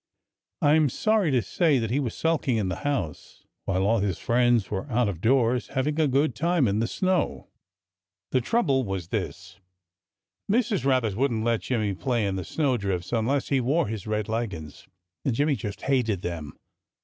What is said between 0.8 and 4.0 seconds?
sorry to say that he was sulking in the house, while all